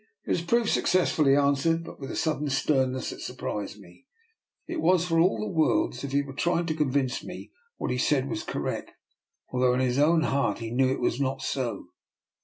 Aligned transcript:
"It 0.25 0.31
has 0.31 0.41
proved 0.41 0.69
successful," 0.69 1.25
he 1.25 1.35
answered, 1.35 1.83
but 1.83 1.99
with 1.99 2.09
a 2.09 2.15
sudden 2.15 2.49
sternness 2.49 3.11
that 3.11 3.21
surprised 3.21 3.79
me. 3.79 4.07
It 4.67 4.81
was 4.81 5.05
for 5.05 5.19
all 5.19 5.37
the 5.39 5.47
world 5.55 5.93
as 5.93 6.03
if 6.03 6.11
he 6.11 6.23
were 6.23 6.33
trying 6.33 6.65
to 6.65 6.73
convince 6.73 7.23
me 7.23 7.51
that 7.53 7.77
what 7.83 7.91
he 7.91 7.99
said 7.99 8.27
was 8.27 8.41
correct, 8.41 8.93
although 9.51 9.75
in 9.75 9.79
his 9.79 9.99
own 9.99 10.23
heart 10.23 10.57
he 10.57 10.71
knew 10.71 10.89
it 10.91 10.99
was 11.01 11.21
not 11.21 11.43
so. 11.43 11.89